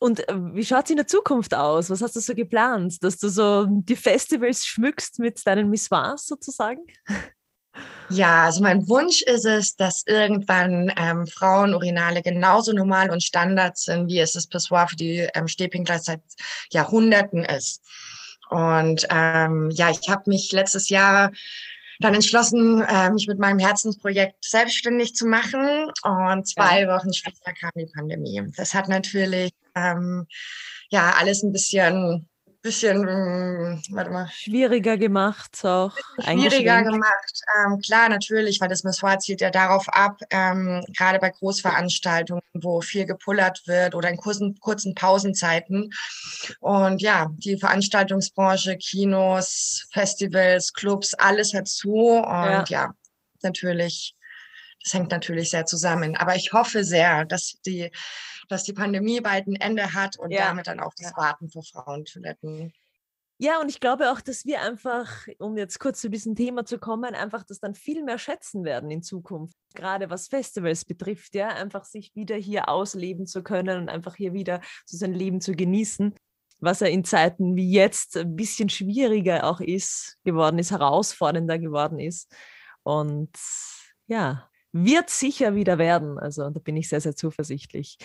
Und 0.03 0.27
äh, 0.27 0.33
wie 0.53 0.65
schaut 0.65 0.83
es 0.83 0.89
in 0.89 0.97
der 0.97 1.07
Zukunft 1.07 1.55
aus? 1.55 1.89
Was 1.89 2.01
hast 2.01 2.17
du 2.17 2.19
so 2.19 2.35
geplant? 2.35 3.01
Dass 3.05 3.19
du 3.19 3.29
so 3.29 3.65
die 3.69 3.95
Festivals 3.95 4.65
schmückst 4.65 5.19
mit 5.19 5.47
deinen 5.47 5.69
Missoirs 5.69 6.27
sozusagen? 6.27 6.81
Ja, 8.09 8.43
also 8.43 8.61
mein 8.61 8.85
Wunsch 8.89 9.21
ist 9.21 9.45
es, 9.45 9.77
dass 9.77 10.03
irgendwann 10.05 10.91
ähm, 10.97 11.25
Frauenurinale 11.25 12.21
genauso 12.21 12.73
normal 12.73 13.11
und 13.11 13.23
Standard 13.23 13.77
sind, 13.77 14.09
wie 14.09 14.19
es 14.19 14.33
das 14.33 14.45
Pissoir 14.45 14.89
für 14.89 14.97
die 14.97 15.25
ähm, 15.33 15.47
Stehpinkler 15.47 15.99
seit 15.99 16.19
Jahrhunderten 16.69 17.45
ist. 17.45 17.81
Und 18.49 19.07
ähm, 19.09 19.69
ja, 19.71 19.89
ich 19.89 20.09
habe 20.09 20.23
mich 20.29 20.51
letztes 20.51 20.89
Jahr 20.89 21.31
dann 22.01 22.13
entschlossen, 22.13 22.81
äh, 22.81 23.09
mich 23.09 23.27
mit 23.27 23.39
meinem 23.39 23.59
Herzensprojekt 23.59 24.43
selbstständig 24.43 25.15
zu 25.15 25.27
machen. 25.27 25.89
Und 26.03 26.45
zwei 26.45 26.81
ja. 26.81 26.93
Wochen 26.93 27.13
später 27.13 27.53
kam 27.53 27.71
die 27.77 27.85
Pandemie. 27.85 28.43
Das 28.57 28.73
hat 28.73 28.89
natürlich 28.89 29.53
ähm, 29.75 30.27
ja 30.89 31.11
alles 31.17 31.43
ein 31.43 31.51
bisschen 31.51 32.27
bisschen, 32.63 33.05
warte 33.91 34.09
mal. 34.09 34.29
Schwieriger 34.31 34.97
gemacht 34.97 35.63
auch. 35.65 35.95
Schwieriger 36.21 36.81
gemacht. 36.81 37.41
Ähm, 37.57 37.79
klar, 37.79 38.07
natürlich, 38.07 38.61
weil 38.61 38.69
das 38.69 38.85
Missoir 38.85 39.19
zielt 39.19 39.41
ja 39.41 39.51
darauf 39.51 39.89
ab, 39.89 40.17
ähm, 40.29 40.81
gerade 40.95 41.19
bei 41.19 41.29
Großveranstaltungen, 41.29 42.41
wo 42.53 42.79
viel 42.79 43.05
gepullert 43.05 43.67
wird 43.67 43.95
oder 43.95 44.09
in 44.09 44.15
kurzen, 44.15 44.57
kurzen 44.61 44.95
Pausenzeiten. 44.95 45.89
Und 46.61 47.01
ja, 47.01 47.29
die 47.37 47.57
Veranstaltungsbranche, 47.57 48.77
Kinos, 48.77 49.85
Festivals, 49.91 50.71
Clubs, 50.71 51.13
alles 51.15 51.53
hört 51.53 51.67
zu. 51.67 51.93
Und 51.93 52.23
ja, 52.23 52.65
ja 52.69 52.93
natürlich, 53.41 54.15
das 54.81 54.93
hängt 54.93 55.11
natürlich 55.11 55.49
sehr 55.49 55.65
zusammen. 55.65 56.15
Aber 56.15 56.37
ich 56.37 56.53
hoffe 56.53 56.85
sehr, 56.85 57.25
dass 57.25 57.55
die 57.65 57.91
dass 58.49 58.63
die 58.63 58.73
Pandemie 58.73 59.21
bald 59.21 59.47
ein 59.47 59.55
Ende 59.55 59.93
hat 59.93 60.17
und 60.17 60.31
ja. 60.31 60.47
damit 60.47 60.67
dann 60.67 60.79
auch 60.79 60.93
das 60.97 61.15
Warten 61.15 61.49
für 61.49 61.61
Frauentoiletten. 61.61 62.73
Ja, 63.39 63.59
und 63.59 63.67
ich 63.67 63.79
glaube 63.79 64.11
auch, 64.11 64.21
dass 64.21 64.45
wir 64.45 64.61
einfach, 64.61 65.27
um 65.39 65.57
jetzt 65.57 65.79
kurz 65.79 65.99
zu 65.99 66.09
diesem 66.09 66.35
Thema 66.35 66.65
zu 66.65 66.77
kommen, 66.77 67.15
einfach 67.15 67.43
das 67.43 67.59
dann 67.59 67.75
viel 67.75 68.03
mehr 68.03 68.17
schätzen 68.17 68.63
werden 68.63 68.91
in 68.91 69.01
Zukunft. 69.01 69.55
Gerade 69.73 70.09
was 70.09 70.27
Festivals 70.27 70.85
betrifft, 70.85 71.35
ja, 71.35 71.49
einfach 71.49 71.83
sich 71.83 72.15
wieder 72.15 72.35
hier 72.35 72.69
ausleben 72.69 73.25
zu 73.25 73.43
können 73.43 73.81
und 73.81 73.89
einfach 73.89 74.15
hier 74.15 74.33
wieder 74.33 74.61
so 74.85 74.97
sein 74.97 75.13
Leben 75.13 75.41
zu 75.41 75.53
genießen, 75.53 76.15
was 76.59 76.79
ja 76.79 76.87
in 76.87 77.03
Zeiten 77.03 77.55
wie 77.55 77.71
jetzt 77.71 78.15
ein 78.15 78.35
bisschen 78.35 78.69
schwieriger 78.69 79.43
auch 79.43 79.59
ist, 79.59 80.17
geworden 80.23 80.59
ist, 80.59 80.71
herausfordernder 80.71 81.59
geworden 81.59 81.99
ist. 81.99 82.33
Und 82.83 83.35
ja, 84.07 84.47
wird 84.73 85.09
sicher 85.09 85.55
wieder 85.55 85.77
werden. 85.77 86.19
Also 86.19 86.49
da 86.49 86.59
bin 86.59 86.75
ich 86.75 86.89
sehr, 86.89 86.99
sehr 86.99 87.15
zuversichtlich. 87.15 87.97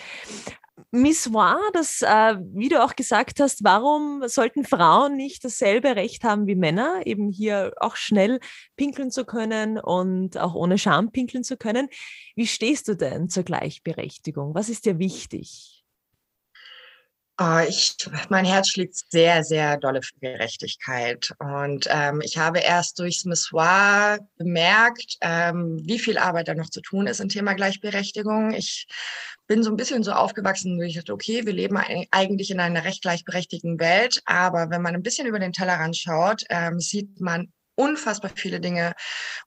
Miss 0.91 1.33
War, 1.33 1.59
das, 1.73 2.01
äh, 2.01 2.37
wie 2.53 2.69
du 2.69 2.83
auch 2.83 2.95
gesagt 2.95 3.39
hast, 3.39 3.63
warum 3.63 4.23
sollten 4.27 4.63
Frauen 4.63 5.17
nicht 5.17 5.43
dasselbe 5.43 5.95
Recht 5.95 6.23
haben 6.23 6.47
wie 6.47 6.55
Männer, 6.55 7.01
eben 7.05 7.31
hier 7.31 7.73
auch 7.79 7.95
schnell 7.95 8.39
pinkeln 8.77 9.11
zu 9.11 9.25
können 9.25 9.77
und 9.77 10.37
auch 10.37 10.55
ohne 10.55 10.77
Scham 10.77 11.11
pinkeln 11.11 11.43
zu 11.43 11.57
können? 11.57 11.89
Wie 12.35 12.47
stehst 12.47 12.87
du 12.87 12.95
denn 12.95 13.29
zur 13.29 13.43
Gleichberechtigung? 13.43 14.55
Was 14.55 14.69
ist 14.69 14.85
dir 14.85 14.99
wichtig? 14.99 15.78
Oh, 17.41 17.59
ich, 17.65 17.95
mein 18.27 18.43
Herz 18.43 18.67
schlägt 18.67 18.95
sehr, 19.09 19.45
sehr 19.45 19.77
dolle 19.77 20.01
für 20.01 20.19
Gerechtigkeit. 20.19 21.31
Und 21.39 21.87
ähm, 21.89 22.19
ich 22.21 22.37
habe 22.37 22.59
erst 22.59 22.99
durchs 22.99 23.23
Missoir 23.23 24.19
bemerkt, 24.37 25.15
ähm, 25.21 25.79
wie 25.81 25.99
viel 25.99 26.17
Arbeit 26.17 26.49
da 26.49 26.53
noch 26.53 26.69
zu 26.69 26.81
tun 26.81 27.07
ist 27.07 27.21
im 27.21 27.29
Thema 27.29 27.53
Gleichberechtigung. 27.53 28.51
Ich 28.51 28.87
bin 29.47 29.63
so 29.63 29.71
ein 29.71 29.77
bisschen 29.77 30.03
so 30.03 30.11
aufgewachsen, 30.11 30.77
wo 30.77 30.81
ich 30.81 30.95
dachte, 30.95 31.13
okay, 31.13 31.45
wir 31.45 31.53
leben 31.53 31.77
eigentlich 32.11 32.51
in 32.51 32.59
einer 32.59 32.83
recht 32.83 33.03
gleichberechtigten 33.03 33.79
Welt. 33.79 34.21
Aber 34.25 34.69
wenn 34.69 34.81
man 34.81 34.95
ein 34.95 35.03
bisschen 35.03 35.25
über 35.25 35.39
den 35.39 35.53
Tellerrand 35.53 35.95
schaut, 35.95 36.43
ähm, 36.49 36.81
sieht 36.81 37.21
man 37.21 37.53
unfassbar 37.75 38.31
viele 38.35 38.59
Dinge, 38.59 38.95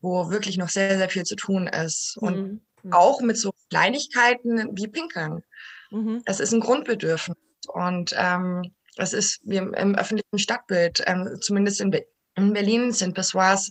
wo 0.00 0.30
wirklich 0.30 0.56
noch 0.56 0.70
sehr, 0.70 0.96
sehr 0.96 1.10
viel 1.10 1.24
zu 1.24 1.36
tun 1.36 1.66
ist. 1.66 2.16
Und 2.16 2.62
mhm. 2.84 2.92
auch 2.94 3.20
mit 3.20 3.36
so 3.36 3.52
Kleinigkeiten 3.68 4.70
wie 4.72 4.88
Pinkeln. 4.88 5.42
Mhm. 5.90 6.22
Es 6.24 6.40
ist 6.40 6.54
ein 6.54 6.60
Grundbedürfnis. 6.60 7.36
Und 7.68 8.14
ähm, 8.16 8.74
es 8.96 9.12
ist 9.12 9.40
wie 9.44 9.56
im, 9.56 9.74
im 9.74 9.94
öffentlichen 9.94 10.38
Stadtbild, 10.38 11.02
ähm, 11.06 11.38
zumindest 11.40 11.80
in, 11.80 11.90
Be 11.90 12.06
in, 12.36 12.52
Berlin 12.52 12.92
sind 12.92 13.14
Pissoirs 13.14 13.70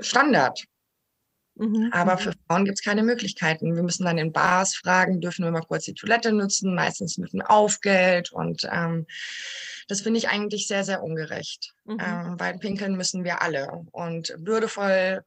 Standard. 0.00 0.64
Mhm. 1.54 1.90
Aber 1.92 2.14
mhm. 2.14 2.18
für 2.18 2.32
Frauen 2.46 2.64
gibt 2.64 2.78
es 2.78 2.84
keine 2.84 3.02
Möglichkeiten. 3.02 3.74
Wir 3.74 3.82
müssen 3.82 4.04
dann 4.04 4.18
in 4.18 4.32
Bars 4.32 4.74
fragen, 4.74 5.20
dürfen 5.20 5.44
wir 5.44 5.50
mal 5.50 5.60
kurz 5.60 5.84
die 5.84 5.94
Toilette 5.94 6.32
nutzen, 6.32 6.74
meistens 6.74 7.18
mit 7.18 7.32
einem 7.32 7.42
Aufgeld. 7.42 8.32
Und 8.32 8.66
ähm, 8.72 9.06
das 9.88 10.00
finde 10.00 10.18
ich 10.18 10.28
eigentlich 10.28 10.66
sehr, 10.66 10.84
sehr 10.84 11.02
ungerecht. 11.02 11.74
Mhm. 11.84 11.98
Ähm, 12.00 12.40
weil 12.40 12.58
pinkeln 12.58 12.96
müssen 12.96 13.24
wir 13.24 13.42
alle. 13.42 13.68
Und 13.92 14.34
würdevoll 14.38 15.24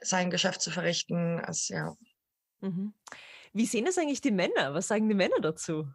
sein 0.00 0.30
Geschäft 0.30 0.62
zu 0.62 0.70
verrichten, 0.70 1.40
ist 1.40 1.68
ja. 1.68 1.96
Mhm. 2.60 2.94
Wie 3.58 3.66
sehen 3.66 3.86
das 3.86 3.98
eigentlich 3.98 4.20
die 4.20 4.30
Männer? 4.30 4.72
Was 4.72 4.86
sagen 4.86 5.08
die 5.08 5.16
Männer 5.16 5.40
dazu? 5.42 5.88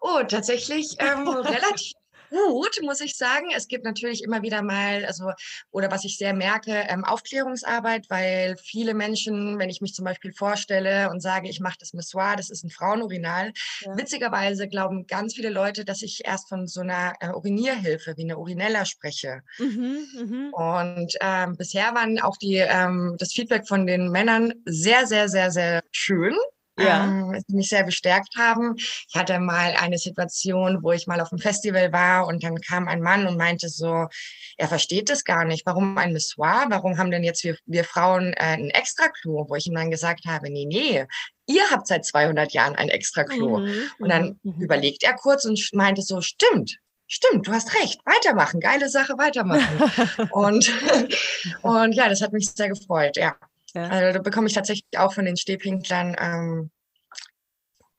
Oh, 0.00 0.22
tatsächlich 0.26 0.96
ähm, 0.98 1.28
relativ 1.28 1.92
gut, 2.30 2.80
muss 2.82 3.00
ich 3.00 3.16
sagen. 3.16 3.52
Es 3.54 3.68
gibt 3.68 3.84
natürlich 3.84 4.24
immer 4.24 4.42
wieder 4.42 4.60
mal, 4.60 5.04
also, 5.04 5.30
oder 5.70 5.88
was 5.92 6.04
ich 6.04 6.18
sehr 6.18 6.34
merke, 6.34 6.72
ähm, 6.88 7.04
Aufklärungsarbeit, 7.04 8.10
weil 8.10 8.56
viele 8.56 8.92
Menschen, 8.92 9.56
wenn 9.60 9.70
ich 9.70 9.82
mich 9.82 9.94
zum 9.94 10.04
Beispiel 10.04 10.32
vorstelle 10.32 11.10
und 11.10 11.20
sage, 11.20 11.48
ich 11.48 11.60
mache 11.60 11.76
das 11.78 11.92
Missoir, 11.92 12.34
das 12.34 12.50
ist 12.50 12.64
ein 12.64 12.70
Frauenurinal, 12.70 13.52
ja. 13.82 13.96
witzigerweise 13.96 14.66
glauben 14.66 15.06
ganz 15.06 15.34
viele 15.34 15.50
Leute, 15.50 15.84
dass 15.84 16.02
ich 16.02 16.24
erst 16.24 16.48
von 16.48 16.66
so 16.66 16.80
einer 16.80 17.12
äh, 17.20 17.28
Urinierhilfe 17.28 18.16
wie 18.16 18.24
eine 18.24 18.36
Urinella 18.36 18.84
spreche. 18.84 19.42
Mhm, 19.58 20.50
mh. 20.52 20.90
Und 20.90 21.14
ähm, 21.20 21.56
bisher 21.56 21.94
waren 21.94 22.18
auch 22.18 22.36
die, 22.36 22.56
ähm, 22.56 23.14
das 23.20 23.32
Feedback 23.32 23.68
von 23.68 23.86
den 23.86 24.10
Männern 24.10 24.54
sehr, 24.64 25.06
sehr, 25.06 25.28
sehr, 25.28 25.52
sehr 25.52 25.80
schön 25.92 26.34
ja. 26.78 27.04
ähm, 27.04 27.42
mich 27.48 27.68
sehr 27.68 27.84
bestärkt 27.84 28.36
haben. 28.36 28.74
Ich 28.76 29.14
hatte 29.14 29.38
mal 29.38 29.74
eine 29.80 29.98
Situation, 29.98 30.82
wo 30.82 30.92
ich 30.92 31.06
mal 31.06 31.20
auf 31.20 31.32
einem 31.32 31.40
Festival 31.40 31.92
war 31.92 32.26
und 32.26 32.42
dann 32.42 32.60
kam 32.60 32.88
ein 32.88 33.00
Mann 33.00 33.26
und 33.26 33.36
meinte 33.36 33.68
so, 33.68 34.08
er 34.56 34.68
versteht 34.68 35.10
das 35.10 35.24
gar 35.24 35.44
nicht. 35.44 35.66
Warum 35.66 35.96
ein 35.98 36.12
Missoir? 36.12 36.66
Warum 36.68 36.98
haben 36.98 37.10
denn 37.10 37.24
jetzt 37.24 37.44
wir, 37.44 37.56
wir 37.66 37.84
Frauen 37.84 38.32
äh, 38.34 38.54
ein 38.54 38.70
Extra-Klo? 38.70 39.46
Wo 39.48 39.54
ich 39.54 39.66
ihm 39.66 39.74
dann 39.74 39.90
gesagt 39.90 40.26
habe, 40.26 40.50
nee, 40.50 40.66
nee, 40.66 41.06
ihr 41.46 41.70
habt 41.70 41.86
seit 41.86 42.04
200 42.04 42.52
Jahren 42.52 42.74
ein 42.74 42.88
Extra-Klo. 42.88 43.58
Mhm. 43.58 43.74
Und 43.98 44.08
dann 44.08 44.38
mhm. 44.42 44.54
mhm. 44.56 44.62
überlegt 44.62 45.02
er 45.02 45.14
kurz 45.14 45.44
und 45.44 45.60
meinte 45.72 46.02
so, 46.02 46.20
stimmt, 46.20 46.78
stimmt, 47.06 47.46
du 47.46 47.52
hast 47.52 47.74
recht, 47.74 48.00
weitermachen, 48.04 48.60
geile 48.60 48.88
Sache, 48.88 49.14
weitermachen. 49.18 50.28
und, 50.32 50.70
und 51.62 51.92
ja, 51.92 52.08
das 52.08 52.20
hat 52.20 52.32
mich 52.32 52.50
sehr 52.50 52.68
gefreut, 52.68 53.16
ja. 53.16 53.36
Ja. 53.74 53.88
Also 53.88 54.18
da 54.18 54.22
bekomme 54.22 54.46
ich 54.46 54.54
tatsächlich 54.54 54.86
auch 54.96 55.12
von 55.12 55.24
den 55.24 55.36
Stehpinklern 55.36 56.16
ähm, 56.18 56.70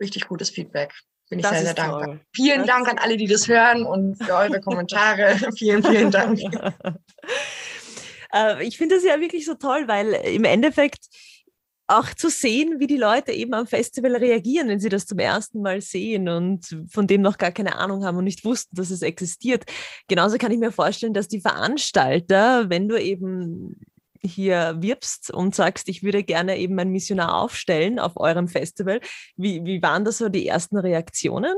richtig 0.01 0.27
gutes 0.27 0.49
Feedback. 0.49 0.93
Bin 1.29 1.39
ich 1.39 1.43
das 1.43 1.53
sehr, 1.53 1.65
sehr 1.65 1.73
dankbar. 1.73 2.05
Toll. 2.05 2.21
Vielen 2.35 2.59
das 2.59 2.67
Dank 2.67 2.87
an 2.87 2.97
alle, 2.99 3.17
die 3.17 3.27
das 3.27 3.47
hören 3.47 3.85
und 3.85 4.23
für 4.23 4.35
eure 4.35 4.61
Kommentare. 4.61 5.37
vielen, 5.57 5.83
vielen 5.83 6.11
Dank. 6.11 6.39
Äh, 8.33 8.63
ich 8.65 8.77
finde 8.77 8.95
das 8.95 9.03
ja 9.03 9.19
wirklich 9.19 9.45
so 9.45 9.55
toll, 9.55 9.87
weil 9.87 10.13
im 10.13 10.43
Endeffekt 10.43 11.07
auch 11.87 12.13
zu 12.13 12.29
sehen, 12.29 12.79
wie 12.79 12.87
die 12.87 12.97
Leute 12.97 13.31
eben 13.31 13.53
am 13.53 13.67
Festival 13.67 14.15
reagieren, 14.15 14.67
wenn 14.69 14.79
sie 14.79 14.89
das 14.89 15.05
zum 15.05 15.19
ersten 15.19 15.61
Mal 15.61 15.81
sehen 15.81 16.27
und 16.27 16.65
von 16.89 17.05
dem 17.05 17.21
noch 17.21 17.37
gar 17.37 17.51
keine 17.51 17.75
Ahnung 17.75 18.03
haben 18.03 18.17
und 18.17 18.23
nicht 18.23 18.43
wussten, 18.43 18.75
dass 18.75 18.89
es 18.89 19.03
existiert. 19.03 19.65
Genauso 20.07 20.37
kann 20.37 20.51
ich 20.51 20.57
mir 20.57 20.71
vorstellen, 20.71 21.13
dass 21.13 21.27
die 21.27 21.41
Veranstalter, 21.41 22.69
wenn 22.69 22.87
du 22.87 22.99
eben 22.99 23.79
hier 24.25 24.75
wirbst 24.79 25.31
und 25.31 25.55
sagst, 25.55 25.89
ich 25.89 26.03
würde 26.03 26.23
gerne 26.23 26.57
eben 26.57 26.77
ein 26.79 26.91
Missionar 26.91 27.35
aufstellen 27.35 27.99
auf 27.99 28.13
eurem 28.17 28.47
Festival. 28.47 28.99
Wie, 29.35 29.63
wie 29.65 29.81
waren 29.81 30.05
das 30.05 30.17
so 30.17 30.29
die 30.29 30.47
ersten 30.47 30.77
Reaktionen? 30.77 31.55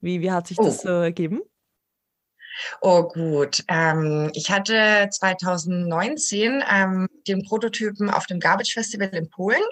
Wie, 0.00 0.20
wie 0.20 0.30
hat 0.30 0.46
sich 0.46 0.56
das 0.56 0.80
oh. 0.80 0.88
so 0.88 0.88
ergeben? 0.88 1.40
Oh 2.80 3.02
gut, 3.02 3.64
ähm, 3.68 4.30
ich 4.34 4.50
hatte 4.50 5.08
2019 5.10 6.62
ähm, 6.70 7.08
den 7.26 7.42
Prototypen 7.42 8.10
auf 8.10 8.26
dem 8.26 8.38
Garbage 8.38 8.74
Festival 8.74 9.08
in 9.08 9.28
Polen 9.28 9.62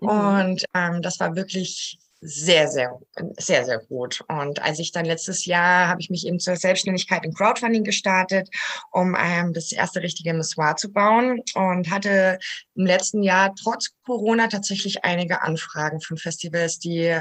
mhm. 0.00 0.08
und 0.08 0.64
ähm, 0.74 1.00
das 1.00 1.18
war 1.20 1.36
wirklich 1.36 1.98
sehr, 2.20 2.66
sehr, 2.68 2.98
sehr, 3.38 3.64
sehr 3.64 3.78
gut. 3.78 4.24
Und 4.28 4.60
als 4.60 4.80
ich 4.80 4.90
dann 4.90 5.04
letztes 5.04 5.44
Jahr 5.44 5.88
habe 5.88 6.00
ich 6.00 6.10
mich 6.10 6.26
eben 6.26 6.40
zur 6.40 6.56
Selbstständigkeit 6.56 7.24
im 7.24 7.32
Crowdfunding 7.32 7.84
gestartet, 7.84 8.48
um 8.90 9.16
ähm, 9.18 9.52
das 9.52 9.70
erste 9.70 10.02
richtige 10.02 10.34
Missoir 10.34 10.76
zu 10.76 10.92
bauen 10.92 11.40
und 11.54 11.90
hatte 11.90 12.38
im 12.74 12.86
letzten 12.86 13.22
Jahr 13.22 13.54
trotz 13.54 13.90
Corona 14.04 14.48
tatsächlich 14.48 15.04
einige 15.04 15.42
Anfragen 15.42 16.00
von 16.00 16.16
Festivals, 16.16 16.80
die 16.80 17.20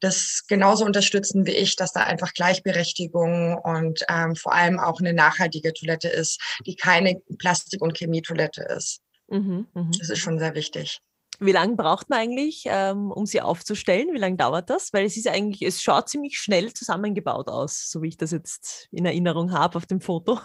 das 0.00 0.44
genauso 0.46 0.84
unterstützen 0.84 1.46
wie 1.46 1.52
ich, 1.52 1.76
dass 1.76 1.92
da 1.92 2.00
einfach 2.04 2.34
Gleichberechtigung 2.34 3.56
und 3.56 4.04
ähm, 4.10 4.36
vor 4.36 4.52
allem 4.52 4.78
auch 4.78 5.00
eine 5.00 5.14
nachhaltige 5.14 5.72
Toilette 5.72 6.08
ist, 6.08 6.40
die 6.66 6.76
keine 6.76 7.20
Plastik- 7.38 7.80
und 7.80 7.96
Chemietoilette 7.96 8.62
ist. 8.62 9.00
Mhm, 9.28 9.68
mh. 9.72 9.90
Das 9.98 10.10
ist 10.10 10.18
schon 10.18 10.38
sehr 10.38 10.54
wichtig. 10.54 11.00
Wie 11.40 11.52
lange 11.52 11.76
braucht 11.76 12.10
man 12.10 12.20
eigentlich, 12.20 12.64
ähm, 12.66 13.10
um 13.10 13.26
sie 13.26 13.40
aufzustellen? 13.40 14.08
Wie 14.12 14.18
lange 14.18 14.36
dauert 14.36 14.70
das? 14.70 14.92
Weil 14.92 15.04
es 15.04 15.16
ist 15.16 15.28
eigentlich, 15.28 15.62
es 15.62 15.82
schaut 15.82 16.08
ziemlich 16.08 16.38
schnell 16.38 16.72
zusammengebaut 16.72 17.48
aus, 17.48 17.90
so 17.90 18.02
wie 18.02 18.08
ich 18.08 18.16
das 18.16 18.30
jetzt 18.30 18.88
in 18.90 19.04
Erinnerung 19.04 19.52
habe 19.52 19.76
auf 19.76 19.86
dem 19.86 20.00
Foto. 20.00 20.40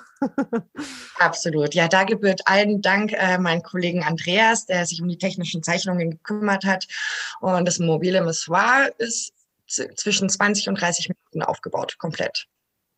Absolut. 1.20 1.74
Ja, 1.74 1.88
da 1.88 2.04
gebührt 2.04 2.42
allen 2.46 2.82
Dank 2.82 3.14
äh, 3.14 3.38
meinen 3.38 3.64
Kollegen 3.64 4.04
Andreas, 4.04 4.66
der 4.66 4.86
sich 4.86 5.02
um 5.02 5.08
die 5.08 5.18
technischen 5.18 5.64
Zeichnungen 5.64 6.12
gekümmert 6.12 6.66
hat. 6.66 6.88
Und 7.40 7.68
das 7.68 7.80
mobile 7.80 8.22
Missoir 8.22 8.90
ist 8.98 9.34
zwischen 9.68 10.30
20 10.30 10.70
und 10.70 10.82
30 10.82 11.10
Minuten 11.10 11.44
aufgebaut, 11.44 11.98
komplett. 11.98 12.48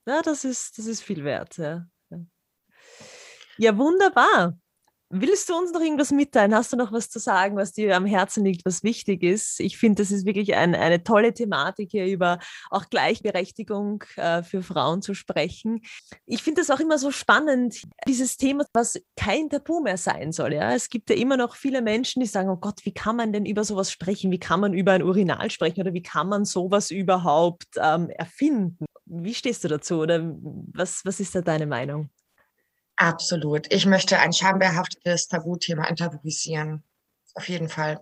Ja, 0.07 0.21
das 0.21 0.45
ist, 0.45 0.77
das 0.77 0.85
ist 0.85 1.03
viel 1.03 1.23
wert. 1.23 1.57
Ja, 1.57 1.85
ja 3.57 3.77
wunderbar. 3.77 4.57
Willst 5.13 5.49
du 5.49 5.55
uns 5.55 5.73
noch 5.73 5.81
irgendwas 5.81 6.11
mitteilen? 6.11 6.55
Hast 6.55 6.71
du 6.71 6.77
noch 6.77 6.93
was 6.93 7.09
zu 7.09 7.19
sagen, 7.19 7.57
was 7.57 7.73
dir 7.73 7.97
am 7.97 8.05
Herzen 8.05 8.45
liegt, 8.45 8.65
was 8.65 8.81
wichtig 8.81 9.23
ist? 9.23 9.59
Ich 9.59 9.77
finde, 9.77 10.01
das 10.01 10.09
ist 10.09 10.25
wirklich 10.25 10.55
ein, 10.55 10.73
eine 10.73 11.03
tolle 11.03 11.33
Thematik 11.33 11.91
hier 11.91 12.05
über 12.05 12.39
auch 12.69 12.85
Gleichberechtigung 12.89 14.05
äh, 14.15 14.41
für 14.41 14.63
Frauen 14.63 15.01
zu 15.01 15.13
sprechen. 15.13 15.81
Ich 16.25 16.41
finde 16.41 16.61
das 16.61 16.69
auch 16.69 16.79
immer 16.79 16.97
so 16.97 17.11
spannend, 17.11 17.81
dieses 18.07 18.37
Thema, 18.37 18.63
was 18.71 19.01
kein 19.17 19.49
Tabu 19.49 19.81
mehr 19.81 19.97
sein 19.97 20.31
soll. 20.31 20.53
Ja? 20.53 20.73
Es 20.73 20.87
gibt 20.87 21.09
ja 21.09 21.17
immer 21.17 21.35
noch 21.35 21.57
viele 21.57 21.81
Menschen, 21.81 22.21
die 22.21 22.25
sagen, 22.25 22.47
oh 22.47 22.55
Gott, 22.55 22.85
wie 22.85 22.93
kann 22.93 23.17
man 23.17 23.33
denn 23.33 23.45
über 23.45 23.65
sowas 23.65 23.91
sprechen? 23.91 24.31
Wie 24.31 24.39
kann 24.39 24.61
man 24.61 24.73
über 24.73 24.93
ein 24.93 25.03
Urinal 25.03 25.51
sprechen 25.51 25.81
oder 25.81 25.93
wie 25.93 26.03
kann 26.03 26.29
man 26.29 26.45
sowas 26.45 26.89
überhaupt 26.89 27.67
ähm, 27.75 28.09
erfinden? 28.11 28.85
Wie 29.05 29.33
stehst 29.33 29.65
du 29.65 29.67
dazu 29.67 29.99
oder 29.99 30.21
was, 30.71 31.03
was 31.03 31.19
ist 31.19 31.35
da 31.35 31.41
deine 31.41 31.67
Meinung? 31.67 32.09
Absolut. 33.01 33.65
Ich 33.73 33.87
möchte 33.87 34.19
ein 34.19 34.31
schambehaftetes 34.31 35.27
Tabuthema 35.27 35.87
enttabuisieren. 35.87 36.83
Auf 37.33 37.49
jeden 37.49 37.67
Fall. 37.67 37.99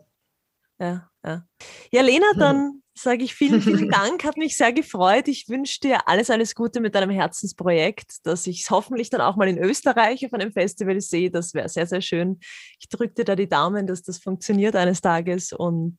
Ja, 0.77 1.09
ja. 1.23 1.45
Ja, 1.89 2.01
Lena, 2.01 2.25
dann 2.37 2.83
sage 2.93 3.23
ich 3.23 3.33
vielen, 3.33 3.61
vielen 3.61 3.89
Dank. 3.91 4.25
Hat 4.25 4.35
mich 4.35 4.57
sehr 4.57 4.73
gefreut. 4.73 5.29
Ich 5.29 5.47
wünsche 5.47 5.79
dir 5.79 6.09
alles, 6.09 6.29
alles 6.29 6.53
Gute 6.53 6.81
mit 6.81 6.95
deinem 6.95 7.11
Herzensprojekt, 7.11 8.25
dass 8.25 8.45
ich 8.45 8.63
es 8.63 8.71
hoffentlich 8.71 9.09
dann 9.09 9.21
auch 9.21 9.37
mal 9.37 9.47
in 9.47 9.57
Österreich 9.57 10.25
auf 10.25 10.33
einem 10.33 10.51
Festival 10.51 10.99
sehe. 10.99 11.31
Das 11.31 11.53
wäre 11.53 11.69
sehr, 11.69 11.87
sehr 11.87 12.01
schön. 12.01 12.41
Ich 12.77 12.89
drücke 12.89 13.13
dir 13.13 13.23
da 13.23 13.37
die 13.37 13.47
Daumen, 13.47 13.87
dass 13.87 14.01
das 14.01 14.17
funktioniert 14.17 14.75
eines 14.75 14.99
Tages 14.99 15.53
und 15.53 15.97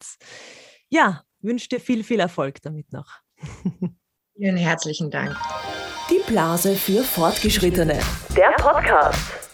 ja, 0.90 1.24
wünsche 1.40 1.70
dir 1.70 1.80
viel, 1.80 2.04
viel 2.04 2.20
Erfolg 2.20 2.60
damit 2.60 2.92
noch. 2.92 3.08
Vielen 4.36 4.58
herzlichen 4.58 5.10
Dank. 5.10 5.38
Die 6.10 6.20
Blase 6.26 6.74
für 6.74 7.04
Fortgeschrittene. 7.04 8.00
Der 8.36 8.50
Podcast. 8.58 9.49